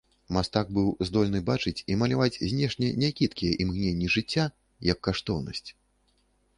[0.35, 4.51] Мастак быў здольны бачыць і маляваць знешне някідкія імгненні жыцця,
[4.91, 5.67] як каштоўнасць.